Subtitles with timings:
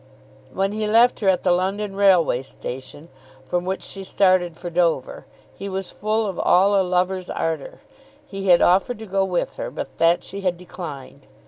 [0.51, 3.09] When he left her at the London railway station,
[3.45, 7.81] from which she started for Dover, he was full of all a lover's ardour.
[8.25, 11.27] He had offered to go with her, but that she had declined.